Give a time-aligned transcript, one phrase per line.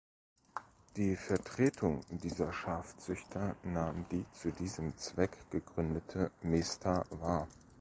[0.95, 7.47] Die Vertretung dieser Schafzüchter nahm die zu diesem Zweck gegründete Mesta wahr.